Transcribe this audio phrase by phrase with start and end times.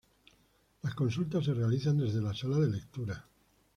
[0.81, 3.23] Las consultas se realizan desde la Sala de Lectura.